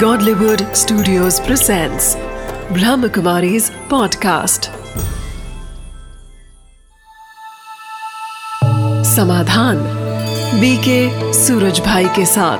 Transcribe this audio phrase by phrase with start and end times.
[0.00, 2.16] Godlywood Studios presents
[2.70, 4.68] Brahmakumari's podcast.
[9.04, 9.76] Samadhan
[10.60, 12.58] BK Suraj Bhai के साथ।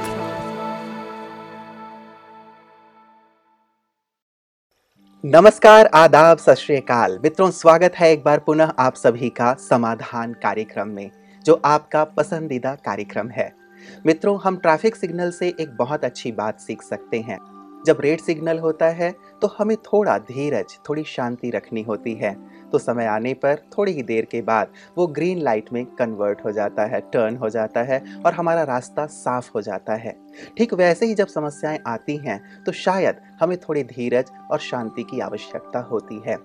[5.24, 10.88] नमस्कार, आदाब, सत श्रीकाल मित्रों, स्वागत है एक बार पुनः आप सभी का समाधान कार्यक्रम
[10.88, 11.10] में,
[11.44, 13.65] जो आपका पसंदीदा कार्यक्रम है।
[14.06, 17.38] मित्रों, हम ट्रैफ़िक सिग्नल से एक बहुत अच्छी बात सीख सकते हैं।
[17.86, 19.10] जब रेड सिग्नल होता है
[19.42, 22.34] तो हमें थोड़ा धीरज, थोड़ी शांति रखनी होती है।
[22.70, 26.52] तो समय आने पर, थोड़ी ही देर के बाद, वो ग्रीन लाइट में कन्वर्ट हो
[26.52, 30.16] जाता है टर्न हो जाता है और हमारा रास्ता साफ़ हो जाता है।
[30.58, 35.20] ठीक वैसे ही जब समस्याएँ आती हैं तो शायद हमें थोड़ी धीरज और शांति की
[35.20, 36.36] आवश्यकता होती है।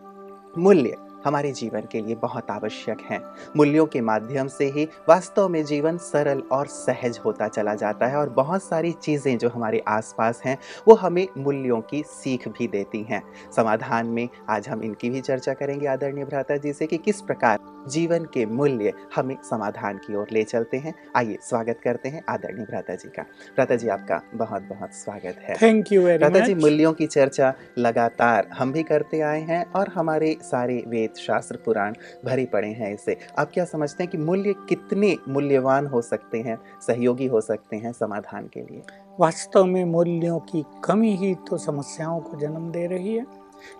[0.58, 3.22] मूल्य हमारे जीवन के लिए बहुत आवश्यक हैं।
[3.58, 8.18] मूल्यों के माध्यम से ही वास्तव में जीवन सरल और सहज होता चला जाता है
[8.18, 13.04] और बहुत सारी चीज़ें जो हमारे आसपास हैं, वो हमें मूल्यों की सीख भी देती
[13.04, 13.22] हैं।
[13.56, 17.60] समाधान में आज हम इनकी भी चर्चा करेंगे, आदरणीय भ्राता जी से कि किस प्रकार
[17.88, 22.66] जीवन के मूल्य हमें समाधान की ओर ले चलते हैं। आइए स्वागत करते हैं आदरणीय
[22.66, 26.94] भ्राता जी का। भ्राता जी आपका बहुत बहुत स्वागत है। थैंक यू भ्राता जी मूल्यों
[26.94, 31.94] की चर्चा लगातार हम भी करते आए हैं और हमारे सारे वेद शास्त्र पुराण
[32.26, 36.58] भरे पड़े हैं इससे। आप क्या समझते हैं कि मूल्य कितने मूल्यवान हो सकते हैं
[36.88, 38.82] सहयोगी हो सकते हैं समाधान के लिए?
[39.20, 43.26] वास्तव में मूल्यों की कमी ही तो समस्याओं को जन्म दे रही है।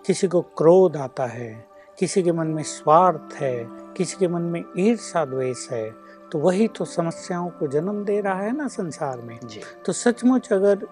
[0.06, 1.64] किसी को क्रोध आता है
[1.98, 5.90] किसी के मन में स्वार्थ है किसी के मन में ईर्षा द्वेष है
[6.32, 10.52] तो वही तो समस्याओं को जन्म दे रहा है ना संसार में। जी। तो सचमुच
[10.52, 10.86] अगर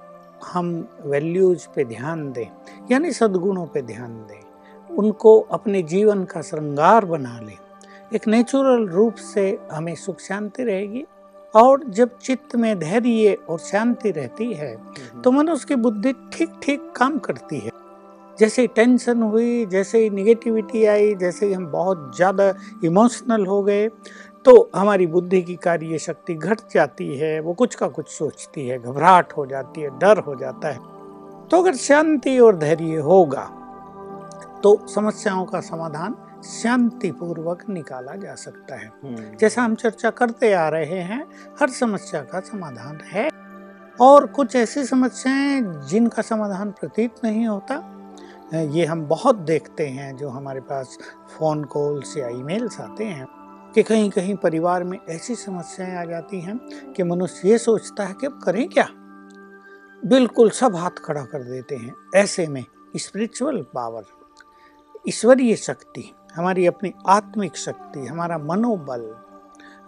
[0.47, 0.73] हम
[1.05, 2.47] वैल्यूज़ पे ध्यान दें
[2.91, 7.57] यानी सद्गुणों पे ध्यान दें उनको अपने जीवन का श्रृंगार बना लें।
[8.15, 11.05] एक नेचुरल रूप से हमें सुख शांति रहेगी
[11.55, 14.75] और जब चित्त में धैर्य और शांति रहती है
[15.23, 17.71] तो मनुष्य की बुद्धि ठीक ठीक काम करती है।
[18.41, 22.53] जैसे ही टेंशन हुई जैसे ही निगेटिविटी आई जैसे ही हम बहुत ज़्यादा
[22.85, 23.89] इमोशनल हो गए
[24.45, 28.79] तो हमारी बुद्धि की कार्य शक्ति घट जाती है वो कुछ का कुछ सोचती है
[28.79, 30.79] घबराहट हो जाती है डर हो जाता है।
[31.49, 33.45] तो अगर शांति और धैर्य होगा
[34.63, 36.15] तो समस्याओं का समाधान
[36.45, 41.25] शांतिपूर्वक निकाला जा सकता है। हम्म, जैसा हम चर्चा करते आ रहे हैं
[41.61, 43.29] हर समस्या का समाधान है।
[44.01, 47.77] और कुछ ऐसी समस्याएँ जिनका समाधान प्रतीत नहीं होता
[48.55, 50.99] ये हम बहुत देखते हैं जो हमारे पास
[51.39, 53.27] फ़ोन कॉल्स या ईमेल्स आते हैं,
[53.75, 56.59] कि कहीं कहीं परिवार में ऐसी समस्याएँ आ जाती हैं
[56.93, 58.89] कि मनुष्य ये सोचता है कि अब करें क्या?
[60.05, 62.65] बिल्कुल सब हाथ खड़ा कर देते हैं, ऐसे में
[62.97, 64.05] स्पिरिचुअल पावर
[65.09, 69.15] ईश्वरीय शक्ति, हमारी अपनी आत्मिक शक्ति, हमारा मनोबल,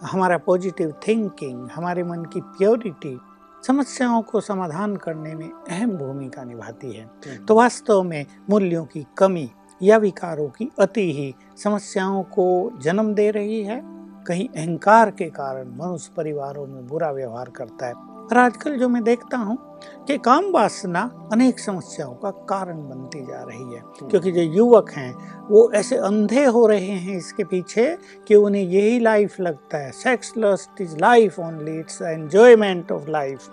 [0.03, 3.19] हमारा पॉजिटिव थिंकिंग हमारे मन की प्योरिटी
[3.67, 9.07] समस्याओं को समाधान करने में अहम भूमिका निभाती है। हम्म, तो वास्तव में मूल्यों की
[9.17, 9.51] कमी
[9.81, 13.81] या विकारों की अति ही समस्याओं को जन्म दे रही है।
[14.27, 19.03] कहीं अहंकार के कारण मनुष्य परिवारों में बुरा व्यवहार करता है। और आजकल जो मैं
[19.03, 19.72] देखता हूँ
[20.07, 21.01] कि काम वासना
[21.31, 25.13] अनेक समस्याओं का कारण बनती जा रही है। क्योंकि जो युवक हैं
[25.49, 27.85] वो ऐसे अंधे हो रहे हैं इसके पीछे
[28.27, 33.47] कि उन्हें यही लाइफ लगता है। Sex lust is life only it's enjoyment of life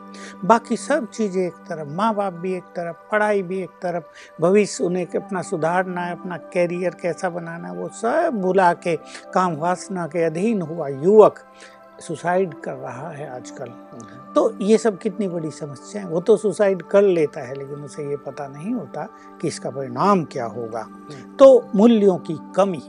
[0.45, 4.85] बाकी सब चीज़ें एक तरफ़ माँ बाप भी एक तरफ़ पढ़ाई भी एक तरफ़ भविष्य
[4.85, 8.97] उन्हें अपना सुधारना है अपना कैरियर कैसा बनाना है वो सब भुला के
[9.35, 11.39] काम वासना के अधीन हुआ युवक।
[12.01, 16.37] सुसाइड कर रहा है आजकल। हम्म, तो ये सब कितनी बड़ी समस्या है वो तो
[16.37, 19.09] सुसाइड कर लेता है लेकिन उसे ये पता नहीं होता
[19.41, 20.87] कि इसका परिणाम क्या होगा।
[21.39, 22.83] तो मूल्यों की कमी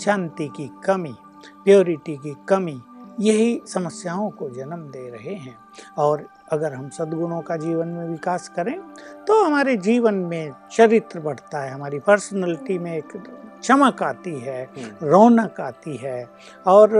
[0.00, 1.14] शांति की कमी
[1.64, 2.80] प्योरिटी की कमी
[3.20, 5.56] यही समस्याओं को जन्म दे रहे हैं।
[5.98, 8.78] और अगर हम सद्गुणों का जीवन में विकास करें
[9.26, 13.16] तो हमारे जीवन में चरित्र बढ़ता है हमारी पर्सनैलिटी में एक
[13.62, 16.18] चमक आती है हम्म, रौनक आती है
[16.66, 16.90] और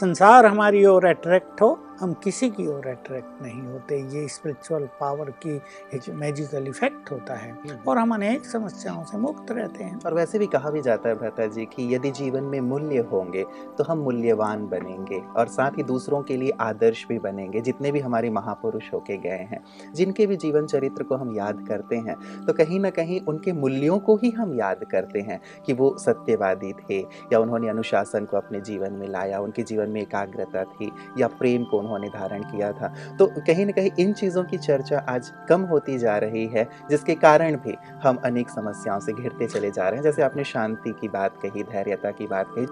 [0.00, 1.68] संसार हमारी ओर अट्रैक्ट हो
[2.00, 5.54] हम किसी की ओर अट्रैक्ट नहीं होते ये स्पिरिचुअल पावर की
[5.94, 10.14] एक मैजिकल इफ़ेक्ट होता है हम्म। और हम अनेक समस्याओं से मुक्त रहते हैं और
[10.14, 13.44] वैसे भी कहा भी जाता है भ्राता जी कि यदि जीवन में मूल्य होंगे
[13.78, 18.00] तो हम मूल्यवान बनेंगे और साथ ही दूसरों के लिए आदर्श भी बनेंगे जितने भी
[18.00, 19.62] हमारे महापुरुष होके गए हैं
[19.94, 22.16] जिनके भी जीवन चरित्र को हम याद करते हैं
[22.46, 26.72] तो कहीं ना कहीं उनके मूल्यों को ही हम याद करते हैं कि वो सत्यवादी
[26.80, 27.00] थे
[27.32, 31.64] या उन्होंने अनुशासन को अपने जीवन में लाया उनके जीवन में एकाग्रता थी या प्रेम
[31.64, 35.62] को उन्होंने धारण किया था। तो कहीं ना कहीं इन चीज़ों की चर्चा आज कम
[35.64, 39.96] होती जा रही है जिसके कारण भी हम अनेक समस्याओं से घिरते चले जा रहे
[39.96, 42.66] हैं। जैसे आपने शांति की बात कही धैर्यता की बात कही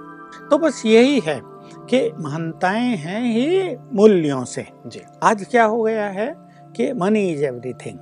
[0.51, 1.41] तो बस यही है
[1.91, 6.35] कि महानताएँ हैं ही मूल्यों से। जी। आज क्या हो गया है
[6.77, 7.99] कि मनी इज़ एवरीथिंग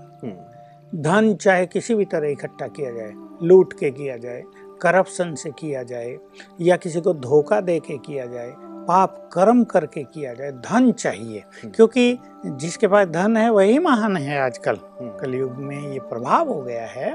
[0.93, 3.13] धन चाहे किसी भी तरह इकट्ठा किया जाए
[3.43, 4.43] लूट के किया जाए
[4.83, 6.17] करप्शन से किया जाए
[6.61, 8.53] या किसी को धोखा दे के किया जाए
[8.89, 14.17] पाप कर्म करके किया जाए धन चाहिए हम्म। क्योंकि जिसके पास धन है वही महान
[14.17, 17.15] है आजकल हम्म, कलयुग में ये प्रभाव हो गया है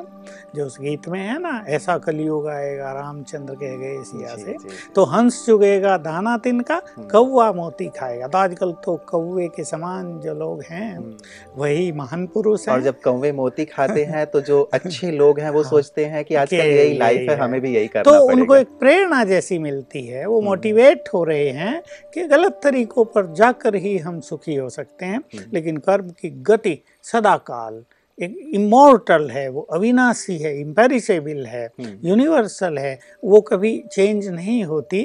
[0.55, 4.55] जो उस गीत में है ना ऐसा कलयुग आएगा रामचंद्र कह गए सिया से।
[4.95, 10.17] तो हंस चुगेगा दाना तिनका हम्म, कौवा मोती खाएगा तो आजकल तो कौवे के समान
[10.19, 11.15] जो लोग हैं हम्म।
[11.57, 15.49] वही महान पुरुष है और जब कौवे मोती खाते हैं तो जो अच्छे लोग हैं
[15.49, 18.55] वो हाँ। सोचते हैं कि आजकल यही लाइफ है। हमें भी यही करना तो उनको
[18.55, 21.81] एक प्रेरणा जैसी मिलती है वो। मोटिवेट हो रहे हैं
[22.13, 26.29] कि गलत तरीकों पर जाकर ही हम सुखी हो सकते हैं हम्म, लेकिन कर्म की
[26.43, 27.83] गति सदाकाल
[28.17, 34.63] एक इमोर्टल है वो अविनाशी है इम्पेरिसेबल है हम्म, यूनिवर्सल है वो कभी चेंज नहीं
[34.63, 35.03] होती।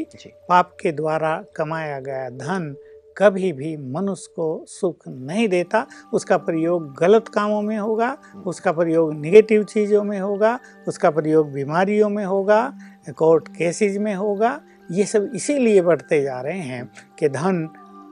[0.48, 2.74] पाप के द्वारा कमाया गया धन
[3.16, 8.16] कभी भी मनुष्य को सुख नहीं देता। उसका प्रयोग गलत कामों में होगा
[8.46, 12.62] उसका प्रयोग निगेटिव चीज़ों में होगा उसका प्रयोग बीमारियों में होगा
[13.18, 14.60] कोर्ट केसेज में होगा।
[14.90, 17.68] ये सब इसीलिए बढ़ते जा रहे हैं कि धन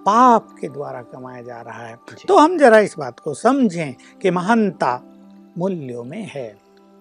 [0.06, 1.96] पाप के द्वारा कमाया जा रहा है।
[2.28, 5.00] तो हम जरा इस बात को समझें कि महानता
[5.58, 6.48] मूल्यों में है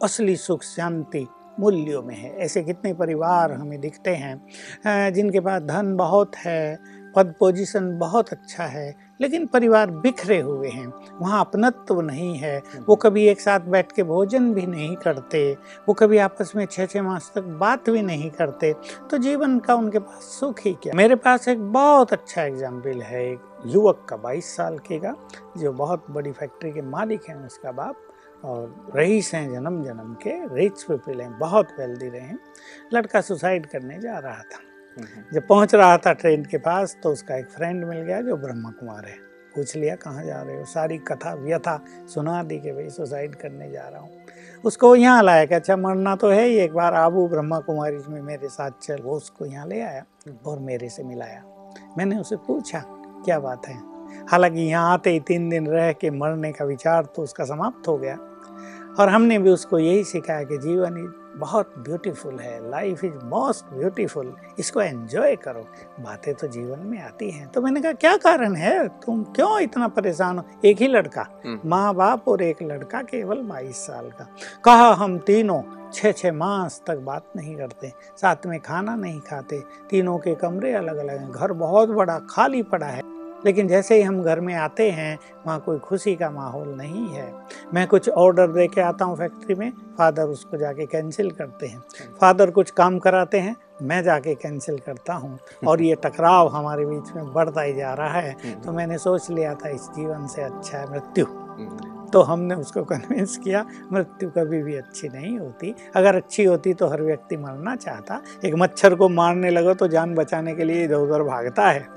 [0.04, 1.26] असली सुख शांति
[1.60, 7.34] मूल्यों में है। ऐसे कितने परिवार हमें दिखते हैं जिनके पास धन बहुत है पद
[7.40, 10.88] पोजीशन बहुत अच्छा है लेकिन परिवार बिखरे हुए हैं
[11.22, 12.58] वहाँ अपनत्व नहीं है
[12.88, 15.42] वो कभी एक साथ बैठ के भोजन भी नहीं करते
[15.88, 18.74] वो कभी आपस में छः छः मास तक बात भी नहीं करते
[19.12, 20.94] तो जीवन का उनके पास सुख ही क्या?
[20.96, 25.16] मेरे पास एक बहुत अच्छा एग्ज़ाम्पल है एक युवक का बाईस साल के का
[25.58, 27.96] जो बहुत बड़ी फैक्ट्री के मालिक हैं उसका बाप
[28.46, 32.40] और रईस हैं जन्म जन्म के रिच पीपल हैं बहुत वेल्दी रहे हैं
[32.94, 34.69] लड़का सुसाइड करने जा रहा था। हम्म,
[35.34, 38.70] जब पहुँच रहा था ट्रेन के पास तो उसका एक फ्रेंड मिल गया जो ब्रह्मा
[38.70, 39.18] कुमार है।
[39.56, 40.66] पूछ लिया कहाँ जा रहे हो?
[40.66, 41.80] सारी कथा व्यथा
[42.14, 44.10] सुना दी कि भाई सुसाइड करने जा रहा हूँ।
[44.64, 48.22] उसको यहाँ लाया कि अच्छा मरना तो है ही एक बार आबू ब्रह्मा कुमारी में
[48.22, 50.04] मेरे साथ चल। वो उसको यहाँ ले आया
[50.46, 51.44] और मेरे से मिलाया।
[51.98, 52.84] मैंने उसे पूछा
[53.26, 53.78] क्या बात है?
[54.32, 57.98] हालाँकि यहाँ आते ही तीन दिन रह के मरने का विचार तो उसका समाप्त हो
[57.98, 58.18] गया।
[59.00, 60.98] और हमने भी उसको यही सिखाया कि जीवन
[61.40, 65.66] बहुत ब्यूटीफुल है लाइफ इज़ मोस्ट ब्यूटीफुल इसको एंजॉय करो।
[66.00, 68.88] बातें तो जीवन में आती हैं। तो मैंने कहा क्या कारण है?
[68.88, 70.46] तुम क्यों इतना परेशान हो?
[70.66, 74.28] एक ही लड़का। हम्म। माँ बाप और एक लड़का केवल बाईस साल का।
[74.66, 75.62] कहा हम तीनों
[75.94, 80.74] छः छः मास तक बात नहीं करते साथ में खाना नहीं खाते। तीनों के कमरे
[80.74, 83.09] अलग अलग हैं। घर बहुत बड़ा खाली पड़ा है।
[83.46, 87.34] लेकिन जैसे ही हम घर में आते हैं वहाँ कोई खुशी का माहौल नहीं है।
[87.74, 91.82] मैं कुछ ऑर्डर दे के आता हूँ फैक्ट्री में फादर उसको जाके कैंसिल करते हैं।
[92.22, 95.38] फादर कुछ काम कराते हैं मैं जाके कैंसिल करता हूँ।
[95.68, 99.54] और ये टकराव हमारे बीच में बढ़ता ही जा रहा है। तो मैंने सोच लिया
[99.56, 104.62] था इस जीवन से अच्छा है मृत्यु। हम्म, तो हमने उसको कन्विंस किया मृत्यु कभी
[104.64, 109.10] भी अच्छी नहीं होती। अगर अच्छी होती तो हर व्यक्ति मरना चाहता। एक मच्छर को
[109.10, 111.88] मारने लगा तो जान बचाने के लिए इधर उधर भागता है।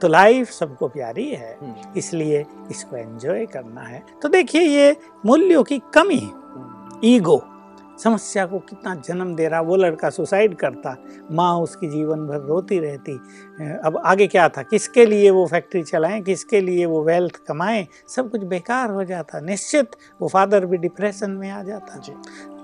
[0.00, 5.62] तो लाइफ सबको प्यारी है हम्म, इसलिए इसको एंजॉय करना है। तो देखिए ये मूल्यों
[5.62, 7.42] की कमी हम्म, ईगो
[8.04, 10.96] समस्या को कितना जन्म दे रहा वो लड़का सुसाइड करता
[11.32, 13.14] माँ उसकी जीवन भर रोती रहती।
[13.84, 14.62] अब आगे क्या था?
[14.62, 16.20] किसके लिए वो फैक्ट्री चलाएँ?
[16.22, 17.86] किसके लिए वो वेल्थ कमाएँ?
[18.08, 22.12] सब कुछ बेकार हो जाता। निश्चित वो फादर भी डिप्रेशन में आ जाता। जी।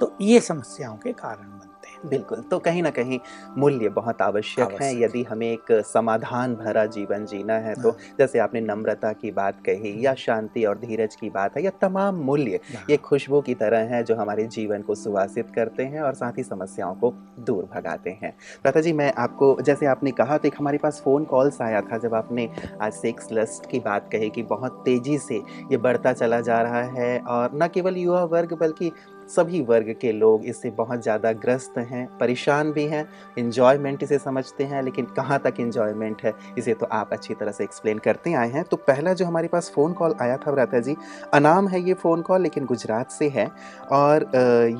[0.00, 1.58] तो ये समस्याओं के कारण
[2.04, 3.18] बिल्कुल तो कहीं ना कहीं
[3.58, 8.38] मूल्य बहुत आवश्यक है यदि हमें एक समाधान भरा जीवन जीना है तो हाँ। जैसे
[8.38, 12.60] आपने नम्रता की बात कही या शांति और धीरज की बात है या तमाम मूल्य
[12.74, 16.38] हाँ। ये खुशबू की तरह हैं जो हमारे जीवन को सुवासित करते हैं और साथ
[16.38, 20.54] ही समस्याओं को दूर भगाते हैं प्रथा जी मैं आपको जैसे आपने कहा तो एक
[20.58, 22.48] हमारे पास फ़ोन कॉल्स आया था जब आपने
[22.80, 25.36] आज सेक्स लस्ट की बात कही कि बहुत तेज़ी से
[25.70, 28.90] ये बढ़ता चला जा रहा है और न केवल युवा वर्ग बल्कि
[29.28, 33.06] सभी वर्ग के लोग इससे बहुत ज़्यादा ग्रस्त हैं, परेशान भी हैं
[33.38, 37.64] इन्जॉयमेंट इसे समझते हैं, लेकिन कहाँ तक इन्जॉयमेंट है, इसे तो आप अच्छी तरह से
[37.64, 40.96] एक्सप्लेन करते आए हैं। तो पहला जो हमारे पास फ़ोन कॉल आया था व्राता जी,
[41.34, 43.50] अनाम है ये फ़ोन कॉल लेकिन गुजरात से है,
[43.92, 44.30] और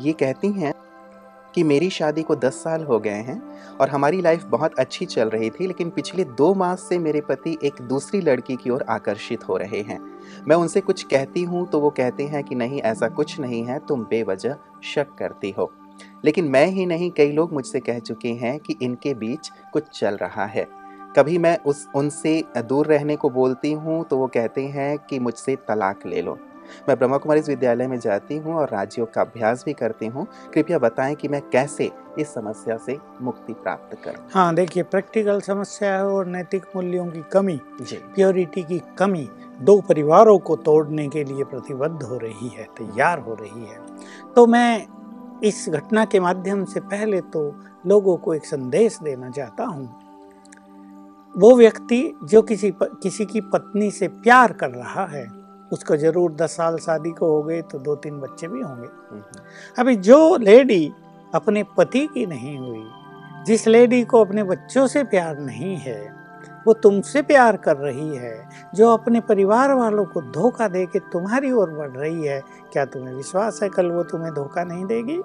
[0.01, 0.73] ये कहती हैं
[1.55, 3.41] कि मेरी शादी को 10 साल हो गए हैं
[3.81, 7.57] और हमारी लाइफ बहुत अच्छी चल रही थी, लेकिन पिछले दो मास से मेरे पति
[7.65, 9.99] एक दूसरी लड़की की ओर आकर्षित हो रहे हैं।
[10.49, 13.79] मैं उनसे कुछ कहती हूँ तो वो कहते हैं कि नहीं, ऐसा कुछ नहीं है,
[13.79, 15.73] तुम बेवजह शक करती हो।
[16.25, 20.17] लेकिन मैं ही नहीं, कई लोग मुझसे कह चुके हैं कि इनके बीच कुछ चल
[20.17, 20.67] रहा है।
[21.17, 25.57] कभी मैं उस, उनसे दूर रहने को बोलती हूँ तो वो कहते हैं कि मुझसे
[25.69, 26.39] तलाक ले लो।
[26.89, 30.79] मैं ब्रह्मा कुमारी विद्यालय में जाती हूँ और राज्यों का अभ्यास भी करती हूँ। कृपया
[30.79, 36.05] बताएँ कि मैं कैसे इस समस्या से मुक्ति प्राप्त करूँ। हाँ देखिए प्रैक्टिकल समस्या है
[36.07, 39.29] और नैतिक मूल्यों की कमी प्योरिटी की कमी
[39.61, 43.79] दो परिवारों को तोड़ने के लिए प्रतिबद्ध हो रही है तैयार हो रही है।
[44.37, 44.87] तो मैं
[45.45, 47.41] इस घटना के माध्यम से पहले तो
[47.87, 49.87] लोगों को एक संदेश देना चाहता हूँ।
[51.35, 55.25] वो व्यक्ति जो किसी किसी की पत्नी से प्यार कर रहा है
[55.73, 59.21] उसको ज़रूर दस साल शादी को हो गए तो दो तीन बच्चे भी होंगे हम्म,
[59.21, 59.43] हम्म।
[59.77, 60.93] अभी जो लेडी
[61.35, 62.85] अपने पति की नहीं हुई
[63.47, 66.03] जिस लेडी को अपने बच्चों से प्यार नहीं है
[66.67, 68.35] वो तुमसे प्यार कर रही है
[68.75, 72.41] जो अपने परिवार वालों को धोखा दे के तुम्हारी ओर बढ़ रही है
[72.73, 75.21] क्या तुम्हें विश्वास है कल वो तुम्हें धोखा नहीं देगी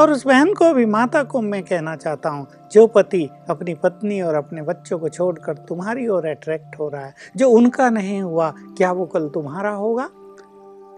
[0.00, 4.20] और उस बहन को भी माता को मैं कहना चाहता हूँ, जो पति अपनी पत्नी
[4.20, 8.54] और अपने बच्चों को छोड़कर तुम्हारी ओर अट्रैक्ट हो रहा है, जो उनका नहीं हुआ,
[8.76, 10.08] क्या वो कल तुम्हारा होगा?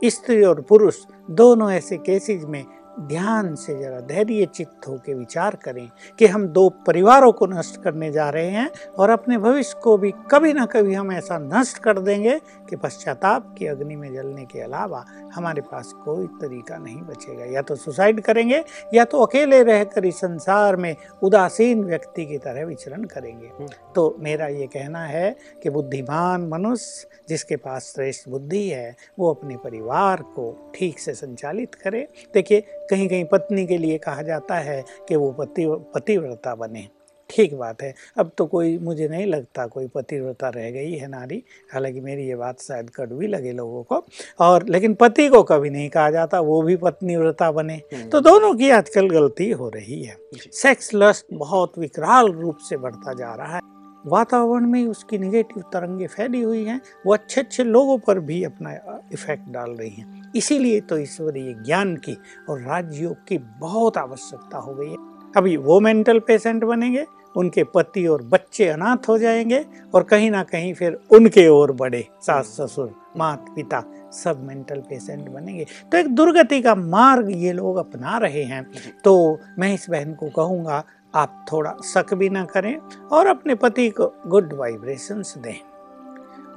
[0.04, 0.96] स्त्री और पुरुष,
[1.30, 2.64] दोनों ऐसे केसेज में
[3.00, 8.10] ध्यान से जरा धैर्य चित्त होकर विचार करें कि हम दो परिवारों को नष्ट करने
[8.12, 11.98] जा रहे हैं और अपने भविष्य को भी कभी ना कभी हम ऐसा नष्ट कर
[11.98, 12.38] देंगे
[12.70, 15.04] कि पश्चाताप की अग्नि में जलने के अलावा
[15.34, 20.16] हमारे पास कोई तरीका नहीं बचेगा। या तो सुसाइड करेंगे या तो अकेले रहकर इस
[20.16, 25.70] संसार में उदासीन व्यक्ति की तरह विचरण करेंगे। हम्म। तो मेरा ये कहना है कि
[25.70, 32.08] बुद्धिमान मनुष्य जिसके पास श्रेष्ठ बुद्धि है वो अपने परिवार को ठीक से संचालित करे।
[32.34, 36.88] देखिए कहीं कहीं पत्नी के लिए कहा जाता है कि वो पति पतिव्रता बने।
[37.30, 41.42] ठीक बात है। अब तो कोई मुझे नहीं लगता कोई पतिव्रता रह गई है नारी।
[41.72, 44.04] हालाँकि मेरी ये बात शायद कड़वी लगे लोगों को।
[44.40, 48.20] और लेकिन पति को कभी नहीं कहा जाता वो भी पत्नी व्रता बने। हम्म। तो
[48.20, 50.16] दोनों की आजकल गलती हो रही है।
[50.52, 53.60] सेक्स लस्ट बहुत विकराल रूप से बढ़ता जा रहा है।
[54.06, 59.00] वातावरण में उसकी निगेटिव तरंगे फैली हुई हैं। वो अच्छे अच्छे लोगों पर भी अपना
[59.12, 62.18] इफ़ेक्ट डाल रही हैं। इसीलिए तो ईश्वरीय ज्ञान की
[62.48, 64.96] और राजयोग की बहुत आवश्यकता हो गई है।
[65.36, 67.06] अभी वो मेंटल पेशेंट बनेंगे,
[67.36, 72.08] उनके पति और बच्चे अनाथ हो जाएँगे और कहीं ना कहीं फिर उनके और बड़े,
[72.22, 77.76] सास, ससुर, मात, पिता सब मेंटल पेशेंट बनेंगे। तो एक दुर्गति का मार्ग ये लोग
[77.76, 78.70] अपना रहे हैं।
[79.04, 80.84] तो मैं इस बहन को कहूँगा,
[81.14, 82.76] आप थोड़ा शक भी ना करें
[83.12, 85.60] और अपने पति को गुड वाइब्रेशंस दें।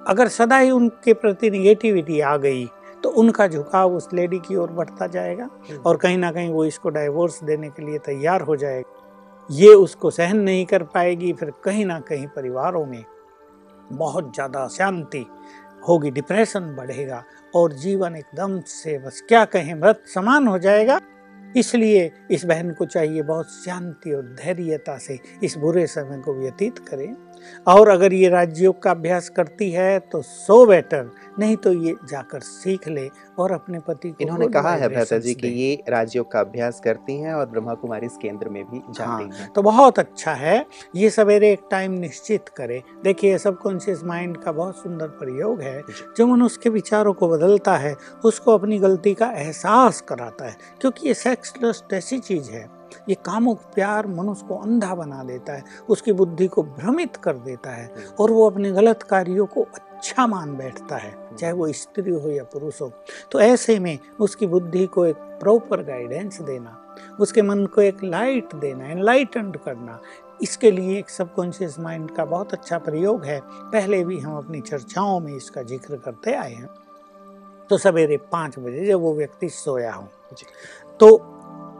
[0.08, 2.68] अगर सदा ही उनके प्रति निगेटिविटी आ गई
[3.04, 6.66] तो उनका झुकाव उस लेडी की ओर बढ़ता जाएगा हम्म। और कहीं ना कहीं वो
[6.66, 9.02] इसको डाइवोर्स देने के लिए तैयार हो जाएगा।
[9.50, 13.04] ये उसको सहन नहीं कर पाएगी फिर कहीं ना कहीं परिवारों में
[13.92, 15.26] बहुत ज़्यादा शांति
[15.88, 17.24] होगी डिप्रेशन बढ़ेगा
[17.56, 21.00] और जीवन एकदम से बस क्या कहें मृत समान हो जाएगा।
[21.56, 26.80] इसलिए इस बहन को चाहिए बहुत शांति और धैर्यता से इस बुरे समय को व्यतीत
[26.80, 27.16] करें।
[27.68, 32.40] और अगर ये राजयोग का अभ्यास करती है तो सो बेटर नहीं तो ये जाकर
[32.40, 33.10] सीख ले
[33.40, 37.34] और अपने पति इन्होंने कहा है भ्राता जी कि ये राजयोग का अभ्यास करती हैं
[37.34, 41.10] और ब्रह्मा कुमारी इस केंद्र में भी जाती हाँ, हैं तो बहुत अच्छा है ये
[41.10, 45.82] सवेरे एक टाइम निश्चित करे। देखिए सबकॉन्शियस माइंड का बहुत सुंदर प्रयोग है।
[46.18, 47.96] जो। मन उसके विचारों को बदलता है
[48.26, 53.16] उसको अपनी गलती का एहसास कराता है क्योंकि ये सेक्स लस्ट ऐसी चीज़ है। ये
[53.26, 57.90] कामुक प्यार मनुष्य को अंधा बना देता है उसकी बुद्धि को भ्रमित कर देता है
[58.20, 62.44] और वो अपने गलत कार्यों को अच्छा मान बैठता है चाहे वो स्त्री हो या
[62.44, 62.92] पुरुष हो।
[63.32, 66.80] तो ऐसे में उसकी बुद्धि को एक प्रॉपर गाइडेंस देना
[67.20, 70.00] उसके मन को एक लाइट देना एनलाइटेंड करना
[70.42, 75.20] इसके लिए एक सबकॉन्शियस माइंड का बहुत अच्छा प्रयोग है। पहले भी हम अपनी चर्चाओं
[75.20, 76.70] में इसका ज़िक्र करते आए हैं।
[77.70, 80.08] तो सवेरे पाँच बजे जब वो व्यक्ति सोया हो
[81.00, 81.18] तो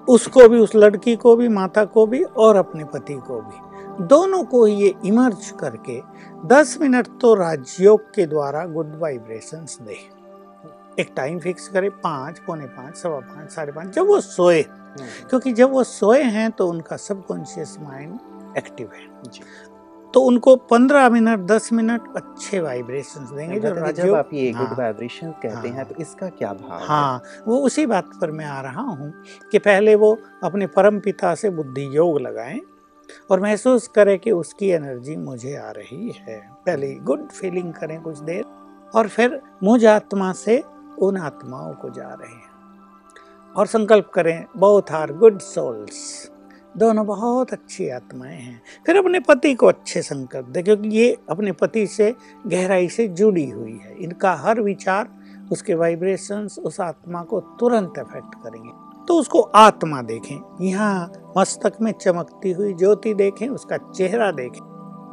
[0.10, 4.44] उसको भी उस लड़की को भी माता को भी और अपने पति को भी। दोनों
[4.44, 6.02] को ये इमर्ज करके
[6.48, 9.98] 10 मिनट तो राजयोग के द्वारा गुड वाइब्रेशंस दे।
[11.00, 15.28] एक टाइम फिक्स करे पाँच पौने पाँच सवा पाँच साढ़े पाँच जब वो सोए। हम्म।
[15.30, 18.20] क्योंकि जब वो सोए हैं तो उनका सबकॉन्शियस माइंड
[18.58, 19.08] एक्टिव है।
[20.14, 25.28] तो उनको पंद्रह मिनट दस मिनट अच्छे वाइब्रेशंस देंगे जो जब आप ये गुड वाइब्रेशन
[25.28, 27.22] हाँ, कहते हाँ, हैं। तो इसका क्या भाव हाँ?
[27.26, 27.44] है?
[27.48, 29.14] वो उसी बात पर मैं आ रहा हूँ
[29.52, 32.62] कि पहले वो अपने परम पिता से बुद्धि योग लगाएँ
[33.32, 38.20] और महसूस करें कि उसकी एनर्जी मुझे आ रही है। पहले गुड फीलिंग करें कुछ
[38.20, 38.44] देर
[38.96, 40.64] और फिर मुझ आत्मा से
[41.00, 42.52] उन आत्माओं को जा रहे हैं
[43.56, 46.32] और संकल्प करें बोथ आर गुड सोल्स
[46.76, 51.52] दोनों बहुत अच्छी आत्माएँ हैं। फिर अपने पति को अच्छे संकल्प दे क्योंकि ये अपने
[51.52, 52.14] पति से
[52.48, 55.10] गहराई से जुड़ी हुई है। इनका हर विचार
[55.52, 58.72] उसके वाइब्रेशंस उस आत्मा को तुरंत अफेक्ट करेंगे।
[59.08, 64.62] तो उसको आत्मा देखें। यहाँ मस्तक में चमकती हुई ज्योति देखें उसका चेहरा देखें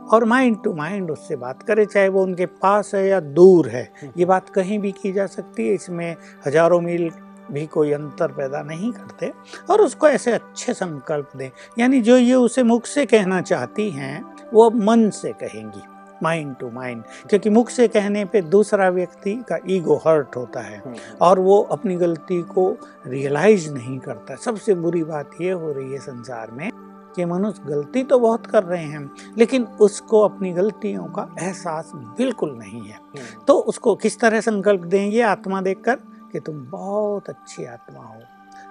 [0.09, 3.91] और माइंड टू माइंड उससे बात करें चाहे वो उनके पास है या दूर है।
[4.19, 7.11] ये बात कहीं भी की जा सकती है। इसमें हज़ारों मील
[7.53, 9.33] भी कोई अंतर पैदा नहीं करते
[9.71, 14.23] और उसको ऐसे अच्छे संकल्प दें। यानी जो ये उसे मुख से कहना चाहती हैं
[14.53, 15.83] वो मन से कहेंगी
[16.23, 20.79] माइंड टू माइंड क्योंकि मुख से कहने पे दूसरा व्यक्ति का ईगो हर्ट होता है
[20.79, 22.71] हम्म, और वो अपनी गलती को
[23.07, 26.71] रियलाइज़ नहीं करता। सबसे बुरी बात ये हो रही है संसार में
[27.17, 32.55] कि मनुष्य गलती तो बहुत कर रहे हैं लेकिन उसको अपनी गलतियों का एहसास बिल्कुल
[32.59, 35.99] नहीं है। हम्म, तो उसको किस तरह संकल्प दें ये आत्मा देखकर?
[36.33, 38.21] कि तुम बहुत अच्छी आत्मा हो।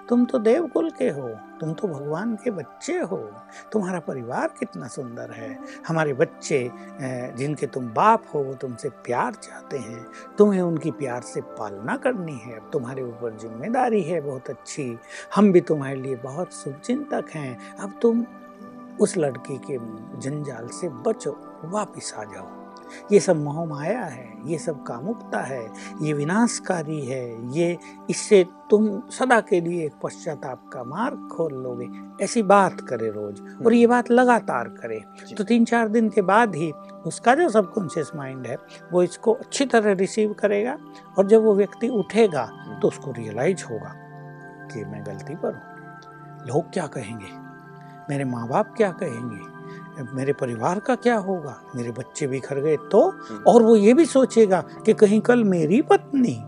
[0.08, 1.28] तुम तो देवकुल के हो,
[1.60, 3.16] तुम तो भगवान के बच्चे हो।
[3.72, 6.70] तुम्हारा परिवार कितना सुंदर है। हमारे बच्चे
[7.36, 10.04] जिनके तुम बाप हो, वो तुमसे प्यार चाहते हैं।
[10.38, 14.98] तुम्हें उनकी प्यार से पालना करनी है। अब तुम्हारे ऊपर ज़िम्मेदारी है बहुत अच्छी।
[15.34, 18.24] हम भी तुम्हारे लिए बहुत शुभचिंतक हैं। अब तुम
[19.00, 19.78] उस लड़की के
[20.20, 22.59] जंजाल से बचो, वापिस आ जाओ।
[23.12, 25.62] ये सब मोह माया है ये सब कामुकता है
[26.02, 27.76] ये विनाशकारी है ये
[28.10, 31.88] इससे तुम सदा के लिए एक पश्चाताप का मार्ग खोल लोगे।
[32.24, 35.00] ऐसी बात करे रोज और ये बात लगातार करे।
[35.34, 36.70] तो तीन चार दिन के बाद ही
[37.06, 38.56] उसका जो सबकॉन्शियस माइंड है
[38.92, 40.76] वो इसको अच्छी तरह रिसीव करेगा
[41.18, 42.46] और जब वो व्यक्ति उठेगा
[42.82, 43.94] तो उसको रियलाइज़ होगा
[44.72, 47.32] कि मैं गलती पर हूँ। लोग क्या कहेंगे?
[48.10, 49.59] मेरे माँ बाप क्या कहेंगे?
[50.14, 51.56] मेरे परिवार का क्या होगा?
[51.76, 53.00] मेरे बच्चे बिखर गए तो?
[53.46, 56.42] और वो ये भी सोचेगा कि कहीं कल मेरी पत्नी।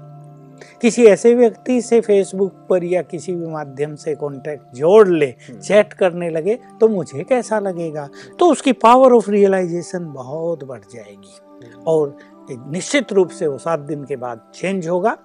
[0.82, 5.92] किसी ऐसे व्यक्ति से फेसबुक पर या किसी भी माध्यम से कांटेक्ट जोड़ ले चैट
[5.92, 8.08] करने लगे तो मुझे कैसा लगेगा?
[8.38, 11.38] तो उसकी पावर ऑफ़ रियलाइजेशन बहुत बढ़ जाएगी।
[11.86, 12.16] और
[12.50, 15.16] निश्चित रूप से वो सात दिन के बाद चेंज होगा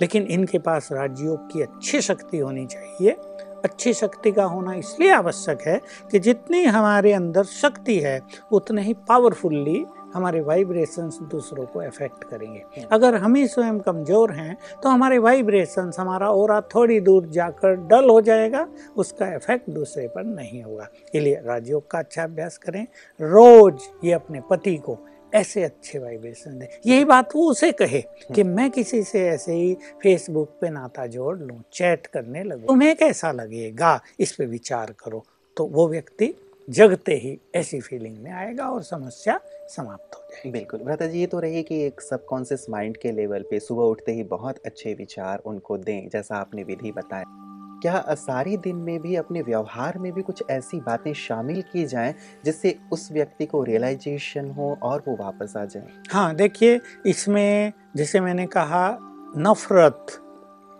[0.00, 3.16] लेकिन इनके पास राजयोग की अच्छी शक्ति होनी चाहिए।
[3.64, 5.80] अच्छी शक्ति का होना इसलिए आवश्यक है
[6.10, 8.20] कि जितनी हमारे अंदर शक्ति है
[8.52, 14.56] उतने ही पावरफुल्ली हमारे वाइब्रेशंस दूसरों को अफेक्ट करेंगे। अगर हम ही स्वयं कमज़ोर हैं
[14.82, 18.66] तो हमारे वाइब्रेशंस हमारा और थोड़ी दूर जाकर डल हो जाएगा
[18.96, 22.86] उसका इफ़ेक्ट दूसरे पर नहीं होगा। इसलिए राजयोग का अच्छा अभ्यास करें।
[23.20, 24.98] रोज ये अपने पति को
[25.34, 28.00] ऐसे अच्छे वाइब्रेशन दे। यही बात वो उसे कहे
[28.34, 32.96] कि मैं किसी से ऐसे ही फेसबुक पे नाता जोड़ लूँ चैट करने लगूं। तुम्हें
[32.96, 34.00] कैसा लगेगा?
[34.20, 35.24] इस पे विचार करो।
[35.56, 36.34] तो वो व्यक्ति
[36.68, 41.26] जगते ही ऐसी फीलिंग में आएगा और समस्या समाप्त हो जाएगी। बिल्कुल। भ्राता जी ये
[41.26, 45.38] तो रही कि एक सबकॉन्शियस माइंड के लेवल पे सुबह उठते ही बहुत अच्छे विचार
[45.38, 47.43] उनको दें जैसा आपने विधि बताया।
[47.84, 52.14] क्या सारी दिन में भी अपने व्यवहार में भी कुछ ऐसी बातें शामिल की जाएँ
[52.44, 55.88] जिससे उस व्यक्ति को रियलाइजेशन हो और वो वापस आ जाए?
[56.12, 58.98] हाँ देखिए इसमें जैसे मैंने कहा
[59.36, 60.06] नफरत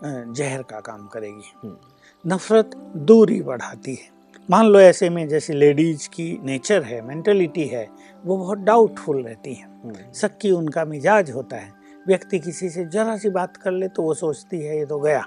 [0.04, 4.08] जहर का काम करेगी। हम्म। नफरत दूरी बढ़ाती है।
[4.50, 7.88] मान लो ऐसे में जैसे लेडीज़ की नेचर है मेंटलिटी है
[8.24, 11.72] वो बहुत डाउटफुल रहती है। सक्की उनका मिजाज होता है।
[12.06, 15.24] व्यक्ति किसी से जरा सी बात कर ले तो वो सोचती है ये तो गया।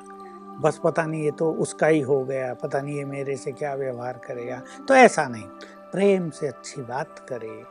[0.62, 3.74] बस पता नहीं ये तो उसका ही हो गया पता नहीं ये मेरे से क्या
[3.76, 5.43] व्यवहार करेगा। तो ऐसा नहीं
[5.91, 7.62] प्रेम से अच्छी बात करे।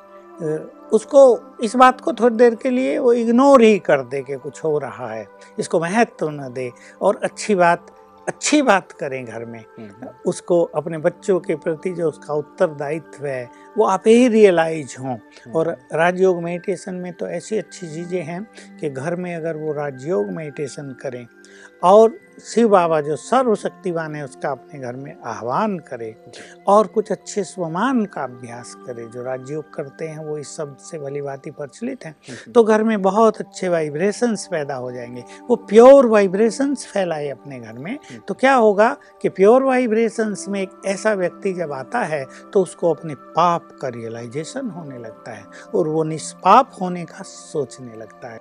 [0.92, 1.20] उसको
[1.64, 4.78] इस बात को थोड़ी देर के लिए वो इग्नोर ही कर दे कि कुछ हो
[4.78, 5.26] रहा है।
[5.58, 6.70] इसको महत्व न दे
[7.02, 7.92] और अच्छी बात
[8.26, 9.64] अच्छी बात करें घर में।
[10.26, 15.16] उसको अपने बच्चों के प्रति जो उसका उत्तरदायित्व है वो आप ही रियलाइज़ हों।
[15.52, 18.42] और राजयोग मेडिटेशन में तो ऐसी अच्छी चीज़ें हैं
[18.80, 21.26] कि घर में अगर वो राजयोग मेडिटेशन करें
[21.82, 22.18] और
[22.54, 26.24] शिव बाबा जो सर्वशक्तिवान है उसका अपने घर में आह्वान करे
[26.66, 30.98] और कुछ अच्छे स्वमान का अभ्यास करे जो राजयोग करते हैं वो इस शब्द से
[30.98, 32.16] भली भांति प्रचलित हैं
[32.54, 37.72] तो घर में बहुत अच्छे वाइब्रेशंस पैदा हो जाएँगे। वो प्योर वाइब्रेशंस फैलाए अपने घर
[37.72, 42.62] में तो क्या होगा कि प्योर वाइब्रेशंस में एक ऐसा व्यक्ति जब आता है तो
[42.62, 48.28] उसको अपने पाप का रियलाइजेशन होने लगता है और वो निष्पाप होने का सोचने लगता
[48.28, 48.40] है।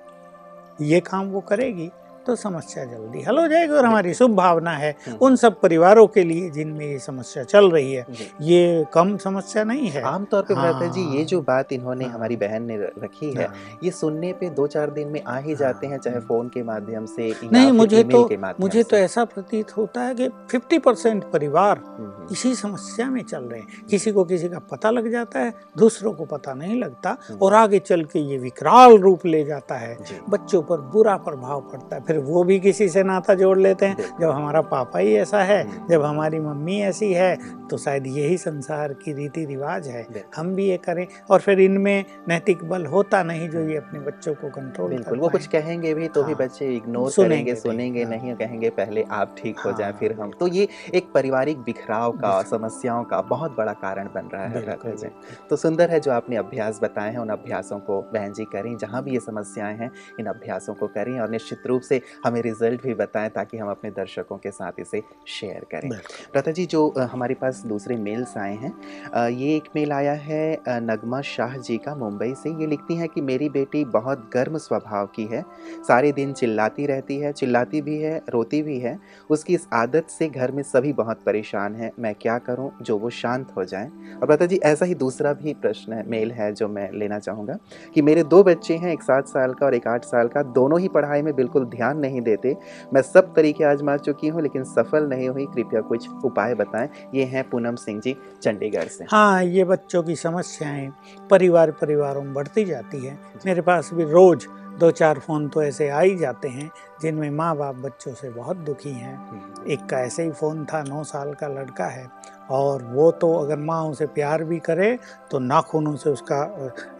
[0.81, 1.91] ये काम वो करेगी।
[2.27, 6.23] तो समस्या जल्दी हल हो जाएगी और हमारी शुभ भावना है उन सब परिवारों के
[6.23, 8.05] लिए जिनमें ये समस्या चल रही है
[8.41, 12.13] ये कम समस्या नहीं है आमतौर पर भ्राता जी हाँ। ये जो बात इन्होंने हाँ।
[12.13, 15.55] हमारी बहन ने रखी है हाँ। ये सुनने पे दो चार दिन में आ ही
[15.55, 18.27] जाते हैं चाहे हाँ। फ़ोन के माध्यम से नहीं मुझे तो
[18.59, 23.21] मुझे तो ऐसा प्रतीत होता है कि 50 परसेंट परिवार हम्म, हम्म, इसी समस्या में
[23.23, 26.79] चल रहे हैं। किसी को किसी का पता लग जाता है दूसरों को पता नहीं
[26.81, 29.97] लगता हम्म। और आगे चल के ये विकराल रूप ले जाता है।
[30.29, 33.97] बच्चों पर बुरा प्रभाव पड़ता है फिर वो भी किसी से नाता जोड़ लेते हैं।
[34.21, 37.35] जब हमारा पापा ही ऐसा है हम्म। जब हमारी मम्मी ऐसी है
[37.67, 42.05] तो शायद यही संसार की रीति रिवाज है हम भी ये करें और फिर इनमें
[42.29, 46.07] नैतिक बल होता नहीं जो ये अपने बच्चों को कंट्रोल बिल्कुल वो कुछ कहेंगे भी
[46.07, 49.69] तो भी हाँ। बच्चे इग्नोर सुनेंगे करेंगे सुनेंगे हाँ। नहीं कहेंगे पहले आप ठीक हो
[49.69, 54.07] हाँ, जाए फिर हम। तो ये एक पारिवारिक बिखराव का समस्याओं का बहुत बड़ा कारण
[54.13, 55.11] बन रहा है
[55.49, 59.03] तो सुंदर है जो आपने अभ्यास बताए हैं उन अभ्यासों को बहन जी करें जहाँ
[59.03, 62.93] भी ये समस्याएँ हैं इन अभ्यासों को करें और निश्चित रूप से हमें रिज़ल्ट भी
[62.93, 67.63] बताएँ ताकि हम अपने दर्शकों के साथ इसे शेयर करें। भ्राता जी जो हमारे पास
[67.65, 72.49] दूसरे मेल्स आए हैं ये एक मेल आया है नगमा शाह जी का मुंबई से।
[72.51, 75.43] ये लिखती हैं कि मेरी बेटी बहुत गर्म स्वभाव की है
[75.87, 78.97] सारे दिन चिल्लाती रहती है चिल्लाती भी है रोती भी है
[79.29, 83.09] उसकी इस आदत से घर में सभी बहुत परेशान हैं मैं क्या करूँ जो वो
[83.09, 83.89] शांत हो जाए?
[84.21, 87.57] और बता जी, ऐसा ही दूसरा भी प्रश्न है, मेल है जो मैं लेना चाहूँगा
[87.95, 90.79] कि मेरे दो बच्चे हैं, एक सात साल का और एक आठ साल का, दोनों
[90.79, 92.55] ही पढ़ाई में बिल्कुल ध्यान नहीं देते।
[92.93, 97.23] मैं सब तरीके आजमा चुकी हूँ, लेकिन सफल नहीं हुई। कृपया कुछ उपाय बताएँ। ये
[97.23, 100.89] हैं पूनम सिंह जी, चंडीगढ़ से। हाँ ये बच्चों की समस्याएँ
[101.31, 104.47] परिवार परिवारों में बढ़ती जाती है। मेरे पास भी रोज़
[104.79, 106.69] दो चार फ़ोन तो ऐसे आ ही जाते हैं
[107.01, 110.81] जिनमें माँ बाप बच्चों से बहुत दुखी हैं हम्म। एक का ऐसे ही फ़ोन था
[110.83, 112.07] नौ साल का लड़का है
[112.51, 114.97] और वो तो अगर माँ उसे प्यार भी करे
[115.31, 116.41] तो नाखूनों से उसका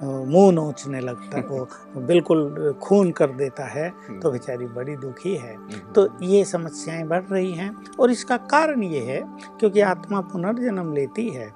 [0.03, 5.35] मुँह नोचने लगता है वो बिल्कुल खून कर देता है हम्म। तो बेचारी बड़ी दुखी
[5.35, 9.21] है हम्म। तो ये समस्याएँ बढ़ रही हैं और इसका कारण ये है
[9.59, 11.53] क्योंकि आत्मा पुनर्जन्म लेती है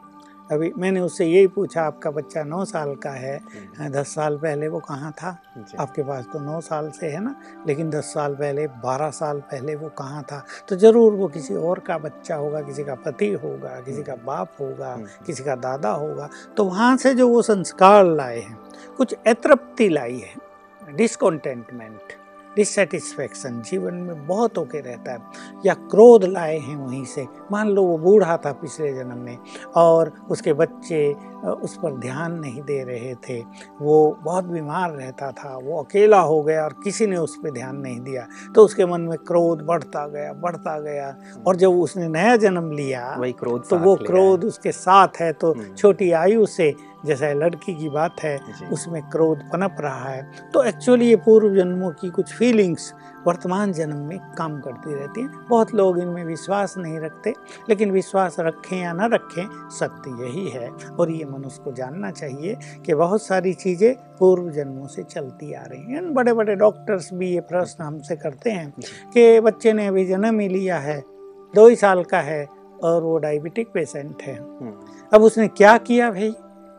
[0.51, 4.67] अभी मैंने उससे यही पूछा आपका बच्चा नौ साल का है। हम्म। दस साल पहले
[4.67, 5.37] वो कहाँ था?
[5.79, 7.35] आपके पास तो नौ साल से है ना?
[7.67, 10.43] लेकिन दस साल पहले बारह साल पहले वो कहाँ था?
[10.69, 14.25] तो ज़रूर वो किसी और का बच्चा होगा किसी का पति होगा किसी का हम्म।
[14.25, 18.57] बाप होगा हम्म, किसी का दादा होगा। तो वहाँ से जो वो संस्कार लाए हैं
[18.97, 22.13] कुछ अतृप्ति लाई है डिसकॉन्टेंटमेंट
[22.59, 25.19] डिससेटिस्फेक्शन जीवन में बहुत होके रहता है।
[25.65, 29.37] या क्रोध लाए हैं वहीं से। मान लो वो बूढ़ा था पिछले जन्म में
[29.75, 31.15] और उसके बच्चे
[31.47, 33.43] उस पर ध्यान नहीं दे रहे थे।
[33.81, 37.77] वो बहुत बीमार रहता था। वो अकेला हो गया और किसी ने उस पर ध्यान
[37.77, 41.15] नहीं दिया। तो उसके मन में क्रोध बढ़ता गया बढ़ता गया।
[41.47, 45.53] और जब उसने नया जन्म लिया वही क्रोध तो वो क्रोध उसके साथ है। तो
[45.53, 46.75] हम्म। छोटी आयु से
[47.05, 48.39] जैसा लड़की की बात है
[48.71, 52.93] उसमें क्रोध पनप रहा है। तो एक्चुअली ये पूर्व जन्मों की कुछ फीलिंग्स
[53.27, 57.33] वर्तमान जन्म में काम करती रहती हैं। बहुत लोग इनमें विश्वास नहीं रखते
[57.69, 62.57] लेकिन विश्वास रखें या ना रखें सत्य यही है। और ये मनुष्य को जानना चाहिए
[62.85, 67.31] कि बहुत सारी चीज़ें पूर्व जन्मों से चलती आ रही हैं। बड़े बड़े डॉक्टर्स भी
[67.31, 68.73] ये प्रश्न हमसे करते हैं
[69.13, 70.99] कि बच्चे ने अभी जन्म ही लिया है
[71.53, 72.45] दो ही साल का है
[72.83, 74.73] और वो डायबिटिक पेशेंट है। हम्म।
[75.13, 76.33] अब उसने क्या किया भाई?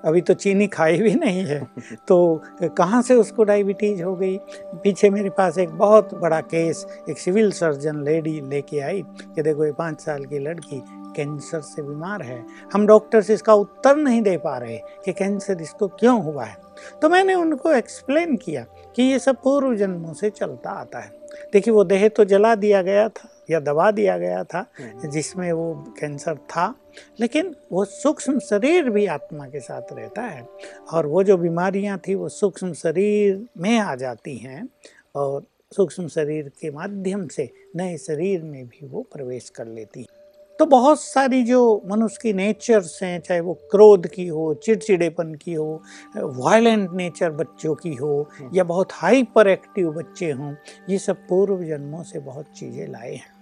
[0.04, 1.60] अभी तो चीनी खाई भी नहीं है।
[2.08, 4.36] तो कहाँ से उसको डायबिटीज़ हो गई?
[4.74, 9.02] पीछे मेरे पास एक बहुत बड़ा केस, एक सिविल सर्जन लेडी लेके आई
[9.34, 10.82] कि देखो ये पाँच साल की लड़की
[11.16, 15.88] कैंसर से बीमार है। हम डॉक्टर्स इसका उत्तर नहीं दे पा रहे कि कैंसर इसको
[15.90, 16.56] क्यों हुआ है।
[17.02, 18.64] तो मैंने उनको एक्सप्लेन किया
[18.96, 21.12] कि ये सब पूर्व जन्मों से चलता आता है।
[21.52, 25.50] देखिए वो देह तो जला दिया गया था। या दबा दिया गया था हम्म। जिसमें
[25.52, 26.74] वो कैंसर था
[27.20, 30.46] लेकिन वो सूक्ष्म शरीर भी आत्मा के साथ रहता है
[30.92, 34.68] और वो जो बीमारियाँ थी वो सूक्ष्म शरीर में आ जाती हैं
[35.16, 40.18] और सूक्ष्म शरीर के माध्यम से नए शरीर में भी वो प्रवेश कर लेती हैं
[40.58, 45.52] तो बहुत सारी जो मनुष्य की नेचर्स हैं चाहे वो क्रोध की हो चिड़चिड़ेपन की
[45.52, 45.82] हो
[46.16, 50.54] वायलेंट नेचर बच्चों की हो हम्म। या बहुत हाइपर एक्टिव बच्चे हों
[50.90, 53.39] ये सब पूर्व जन्मों से बहुत चीज़ें लाए हैं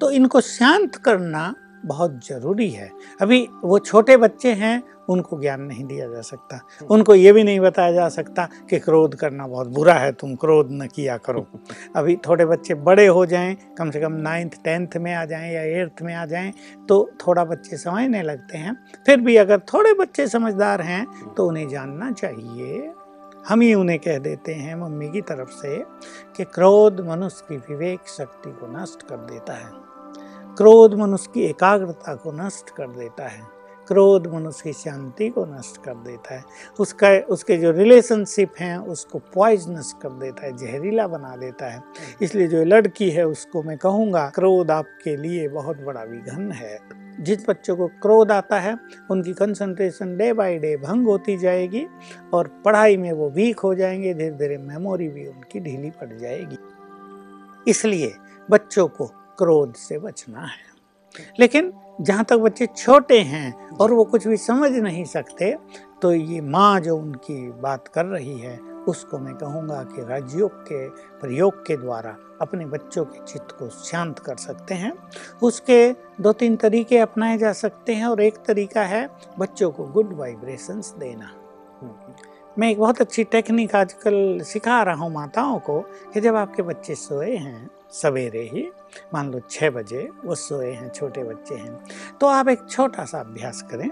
[0.00, 1.54] तो इनको शांत करना
[1.84, 7.14] बहुत ज़रूरी है। अभी वो छोटे बच्चे हैं, उनको ज्ञान नहीं दिया जा सकता। उनको
[7.14, 10.86] ये भी नहीं बताया जा सकता कि क्रोध करना बहुत बुरा है, तुम क्रोध न
[10.86, 11.46] किया करो।
[11.96, 15.62] अभी थोड़े बच्चे बड़े हो जाएँ, कम से कम नाइन्थ टेंथ में आ जाएँ या
[15.82, 16.52] एट्थ में आ जाएँ
[16.88, 21.04] तो थोड़ा बच्चे समझने लगते हैं। फिर भी अगर थोड़े बच्चे समझदार हैं
[21.36, 22.92] तो उन्हें जानना चाहिए।
[23.48, 25.84] हम ही उन्हें कह देते हैं मम्मी की तरफ़ से
[26.36, 29.70] कि क्रोध मनुष्य की विवेक शक्ति को नष्ट कर देता है।
[30.56, 33.59] क्रोध मनुष्य की एकाग्रता को नष्ट कर देता है।
[33.90, 36.44] क्रोध मनुष्य की शांति को नष्ट कर देता है।
[36.80, 41.82] उसका, उसके जो रिलेशनशिप हैं, उसको पॉइजनस कर देता है, जहरीला बना देता है।
[42.22, 46.78] इसलिए जो लड़की है, उसको मैं कहूँगा, क्रोध आपके लिए बहुत बड़ा विघन है।
[47.20, 48.78] जिस बच्चों को क्रोध आता है,
[49.10, 51.86] उनकी कंसंट्रेशन डे बाय डे भंग होती जाएगी
[52.34, 56.58] और पढ़ाई में वो वीक हो जाएँगे धीरे धीरे मेमोरी भी उनकी ढीली पड़ जाएगी।
[57.70, 58.14] इसलिए
[58.50, 59.06] बच्चों को
[59.38, 60.70] क्रोध से बचना है।
[61.40, 65.56] लेकिन जहाँ तक बच्चे छोटे हैं और वो कुछ भी समझ नहीं सकते
[66.02, 68.58] तो ये माँ जो उनकी बात कर रही है,
[68.88, 70.88] उसको मैं कहूँगा कि राजयोग के
[71.20, 74.92] प्रयोग के द्वारा अपने बच्चों के चित्त को शांत कर सकते हैं।
[75.42, 79.08] उसके दो तीन तरीके अपनाए जा सकते हैं और एक तरीका है
[79.38, 81.30] बच्चों को गुड वाइब्रेशंस देना।
[82.58, 85.80] मैं एक बहुत अच्छी टेक्निक आजकल सिखा रहा हूँ माताओं को
[86.14, 88.70] कि जब आपके बच्चे सोए हैं, सवेरे ही
[89.14, 91.84] मान लो छः बजे वो सोए हैं छोटे बच्चे हैं।
[92.20, 93.88] तो आप एक छोटा सा अभ्यास करें।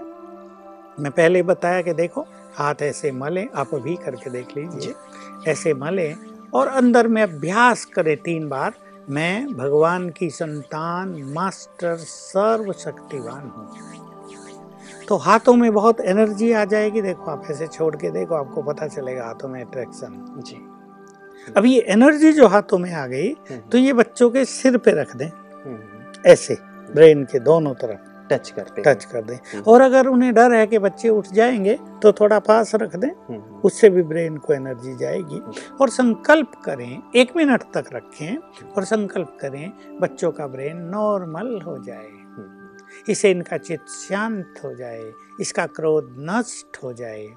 [0.99, 4.93] मैं पहले बताया कि देखो हाथ ऐसे मलें आप अभी करके देख लीजिए।
[5.51, 6.15] ऐसे मलें
[6.53, 8.73] और अंदर में अभ्यास करें तीन बार।
[9.09, 13.75] मैं भगवान की संतान मास्टर सर्वशक्तिवान हूँ।
[15.07, 18.87] तो हाथों में बहुत एनर्जी आ जाएगी। देखो आप ऐसे छोड़ के देखो आपको पता
[18.87, 20.57] चलेगा हाथों में अट्रैक्शन। जी।
[21.57, 24.91] अब ये एनर्जी जो हाथों में आ गई हम्म, तो ये बच्चों के सिर पे
[24.91, 25.27] रख दें।
[25.65, 26.57] हम्म, ऐसे
[26.93, 27.99] ब्रेन के दोनों तरफ़।
[28.31, 31.79] टच करते टच कर दें। हम्म। और अगर उन्हें डर है कि बच्चे उठ जाएँगे
[32.03, 35.41] तो थोड़ा पास रख दें। हम्म, उससे भी ब्रेन को एनर्जी जाएगी।
[35.81, 38.37] और संकल्प करें एक मिनट तक रखें
[38.77, 39.71] और संकल्प करें
[40.01, 42.18] बच्चों का ब्रेन नॉर्मल हो जाए।
[42.89, 47.27] हम्म, इससे इनका चित्त शांत हो जाए इसका क्रोध नष्ट हो जाए।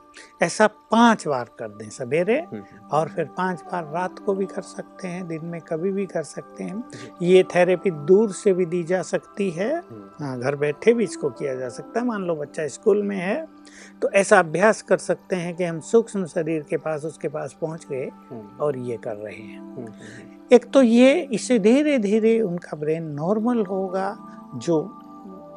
[0.42, 2.62] ऐसा पाँच बार कर दें सवेरे हम्म,
[2.92, 6.22] और फिर पाँच बार रात को भी कर सकते हैं दिन में कभी भी कर
[6.22, 6.82] सकते हैं।
[7.22, 11.30] ये थेरेपी दूर से भी दी जा सकती है। हम्म, हाँ घर बैठे भी इसको
[11.30, 13.46] किया जा सकता है। मान लो बच्चा स्कूल में है
[14.02, 17.86] तो ऐसा अभ्यास कर सकते हैं कि हम सूक्ष्म शरीर के पास उसके पास पहुँच
[17.90, 22.40] गए हम्म, और ये कर रहे हैं। हम्म, हम्म, एक तो ये इससे धीरे धीरे
[22.40, 24.16] उनका ब्रेन नॉर्मल होगा
[24.56, 24.80] जो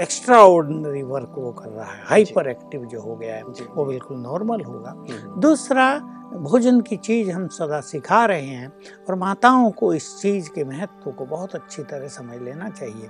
[0.01, 4.17] एक्स्ट्रा ऑर्डनरी वर्क वो कर रहा है। हाइपर एक्टिव जो हो गया है वो बिल्कुल
[4.17, 5.97] नॉर्मल होगा। हम्म, दूसरा
[6.33, 8.71] भोजन की चीज़ हम सदा सिखा रहे हैं
[9.09, 13.09] और माताओं को इस चीज़ के महत्व को बहुत अच्छी तरह समझ लेना चाहिए।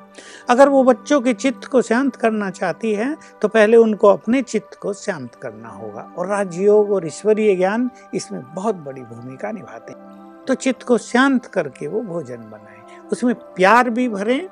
[0.49, 4.77] अगर वो बच्चों के चित्त को शांत करना चाहती है तो पहले उनको अपने चित्त
[4.81, 10.43] को शांत करना होगा और राजयोग और ईश्वरीय ज्ञान इसमें बहुत बड़ी भूमिका निभाते हैं।
[10.47, 14.47] तो चित्त को शांत करके वो भोजन बनाए। उसमें प्यार भी भरें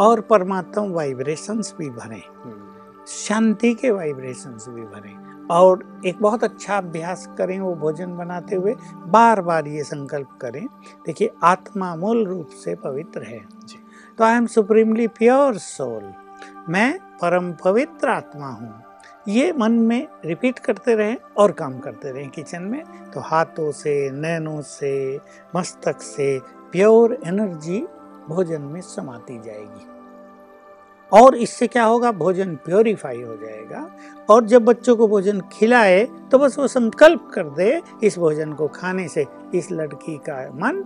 [0.00, 6.76] और परमात्मा वाइब्रेशंस भी भरें। हम्म, शांति के वाइब्रेशंस भी भरें। और एक बहुत अच्छा
[6.78, 8.74] अभ्यास करें वो भोजन बनाते हुए
[9.06, 10.66] बार बार ये संकल्प करें।
[11.06, 13.40] देखिए आत्मा मूल रूप से पवित्र है।
[14.18, 16.12] तो I am supremely pure soul
[16.68, 18.82] मैं परम पवित्र आत्मा हूँ।
[19.28, 24.10] ये मन में रिपीट करते रहें और काम करते रहें किचन में। तो हाथों से
[24.10, 25.20] नैनों से
[25.56, 26.40] मस्तक से
[26.72, 27.86] प्योर एनर्जी
[28.30, 29.86] भोजन में समाती जाएगी।
[31.12, 32.12] और इससे क्या होगा?
[32.12, 33.90] भोजन प्योरीफाई हो जाएगा।
[34.30, 38.68] और जब बच्चों को भोजन खिलाए तो बस वो संकल्प कर दे इस भोजन को
[38.68, 40.82] खाने से। इस लड़की का मन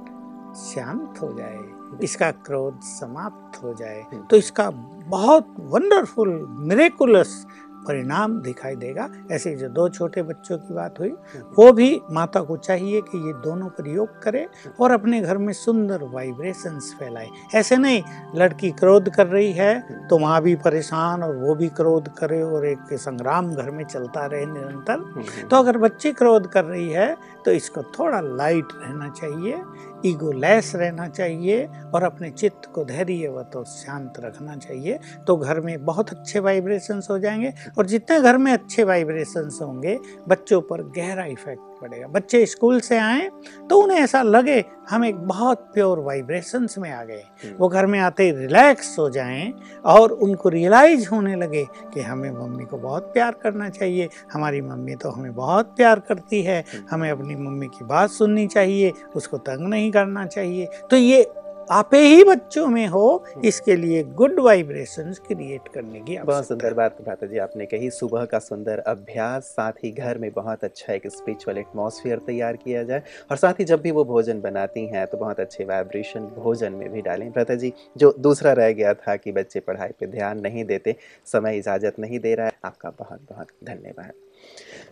[0.57, 1.61] शांत हो जाए।
[2.03, 4.71] इसका क्रोध समाप्त हो जाए। तो इसका
[5.07, 7.47] बहुत वंडरफुल मिरेकुलस
[7.87, 11.11] परिणाम दिखाई देगा। ऐसे जो दो छोटे बच्चों की बात हुई
[11.59, 14.47] वो भी माता को चाहिए कि ये दोनों प्रयोग करे
[14.81, 18.03] और अपने घर में सुंदर वाइब्रेशंस फैलाए। ऐसे नहीं
[18.37, 22.67] लड़की क्रोध कर रही है तो माँ भी परेशान और वो भी क्रोध करे और
[22.67, 27.15] एक संग्राम घर में चलता रहे निरंतर। हम्म, तो अगर बच्ची क्रोध कर रही है
[27.45, 29.63] तो इसको थोड़ा लाइट रहना चाहिए।
[30.07, 35.61] ईगो लेस रहना चाहिए और अपने चित्त को धैर्यवत और शांत रखना चाहिए। तो घर
[35.61, 40.83] में बहुत अच्छे वाइब्रेशंस हो जाएँगे और जितने घर में अच्छे वाइब्रेशंस होंगे, बच्चों पर
[40.83, 43.29] गहरा इफ़ेक्ट पड़ेगा। बच्चे स्कूल से आए
[43.71, 47.87] तो उन्हें ऐसा लगे हम एक बहुत प्योर वाइब्रेशंस में आ गए। हम्म, वो घर
[47.87, 49.53] में आते ही रिलैक्स हो जाएँ
[49.85, 54.95] और उनको रियलाइज़ होने लगे कि हमें मम्मी को बहुत प्यार करना चाहिए। हमारी मम्मी
[54.95, 59.69] तो हमें बहुत प्यार करती है। हमें अपनी मम्मी की बात सुननी चाहिए उसको तंग
[59.69, 61.23] नहीं करना चाहिए। तो ये
[61.71, 66.97] आपे ही बच्चों में हो इसके लिए गुड वाइब्रेशंस क्रिएट करने की बहुत सुंदर बात
[67.07, 71.07] माता जी आपने कही। सुबह का सुंदर अभ्यास साथ ही घर में बहुत अच्छा एक
[71.07, 75.19] स्पिरिचुअल एटमोसफियर तैयार किया जाए और साथ ही जब भी वो भोजन बनाती हैं तो
[75.19, 79.33] बहुत अच्छे वाइब्रेशन भोजन में भी डालें। भ्रता जी जो दूसरा रह गया था कि
[79.33, 80.97] बच्चे पढ़ाई पर ध्यान नहीं देते
[81.27, 84.13] समय इजाज़त नहीं दे रहा है आपका बहुत बहुत धन्यवाद।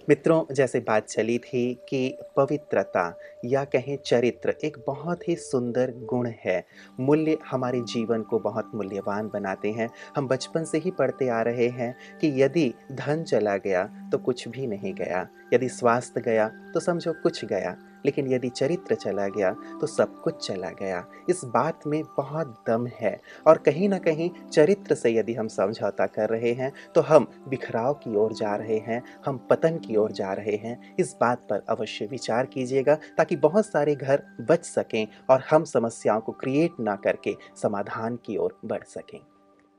[0.09, 6.33] मित्रों, जैसे बात चली थी कि पवित्रता या कहें चरित्र एक बहुत ही सुंदर गुण
[6.45, 6.65] है।
[7.01, 11.69] मूल्य हमारे जीवन को बहुत मूल्यवान बनाते हैं। हम बचपन से ही पढ़ते आ रहे
[11.69, 16.81] हैं कि यदि धन चला गया तो कुछ भी नहीं गया। यदि स्वास्थ्य गया तो
[16.81, 21.87] समझो कुछ गया। लेकिन यदि चरित्र चला गया तो सब कुछ चला गया। इस बात
[21.87, 26.53] में बहुत दम है। और कहीं ना कहीं चरित्र से यदि हम समझौता कर रहे
[26.53, 30.57] हैं तो हम बिखराव की ओर जा रहे हैं, हम पतन की ओर जा रहे
[30.57, 35.65] हैं। इस बात पर अवश्य विचार कीजिएगा, ताकि बहुत सारे घर बच सकें और हम
[35.65, 39.21] समस्याओं को क्रिएट ना करके समाधान की ओर बढ़ सकें।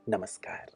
[0.08, 0.70] नमस्कार।